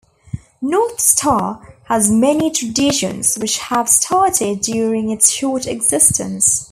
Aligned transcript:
North 0.63 0.99
Star 0.99 1.75
has 1.83 2.09
many 2.09 2.49
traditions 2.49 3.35
which 3.37 3.59
have 3.59 3.87
started 3.87 4.61
during 4.61 5.11
its 5.11 5.29
short 5.29 5.67
existence. 5.67 6.59